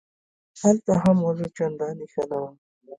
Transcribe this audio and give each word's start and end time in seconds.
هلته 0.61 0.91
هم 1.03 1.17
وضع 1.27 1.47
چندانې 1.57 2.05
ښه 2.13 2.23
نه 2.29 2.37
وه. 2.41 2.51